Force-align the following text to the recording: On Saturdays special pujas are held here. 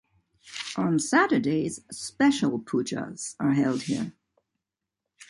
On 0.77 0.97
Saturdays 0.97 1.81
special 1.91 2.57
pujas 2.59 3.35
are 3.39 3.53
held 3.53 3.83
here. 3.83 4.15